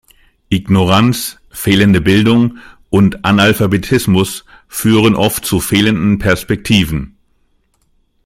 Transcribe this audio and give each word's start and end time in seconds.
Ignoranz, 0.49 1.37
fehlende 1.51 2.01
Bildung 2.01 2.57
und 2.89 3.23
Analphabetismus 3.23 4.45
führen 4.67 5.13
oft 5.13 5.45
zu 5.45 5.59
fehlenden 5.59 6.17
Perspektiven. 6.17 7.17